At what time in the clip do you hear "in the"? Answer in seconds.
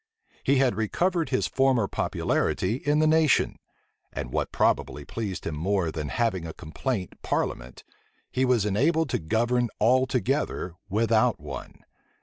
2.77-3.05